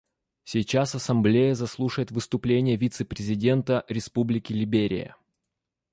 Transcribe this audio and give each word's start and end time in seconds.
Сейчас 0.45 0.95
Ассамблея 0.95 1.53
заслушает 1.53 2.09
выступление 2.09 2.75
вице-президента 2.75 3.85
Республики 3.87 4.51
Либерия. 4.51 5.15